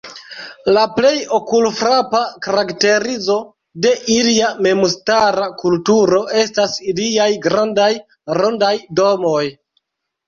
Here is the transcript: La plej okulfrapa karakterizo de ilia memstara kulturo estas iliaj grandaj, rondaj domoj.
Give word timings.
La 0.75 0.83
plej 0.93 1.17
okulfrapa 1.39 2.21
karakterizo 2.45 3.35
de 3.87 3.91
ilia 4.15 4.49
memstara 4.69 5.45
kulturo 5.63 6.23
estas 6.45 6.75
iliaj 6.93 7.31
grandaj, 7.49 7.91
rondaj 8.41 8.75
domoj. 9.03 9.45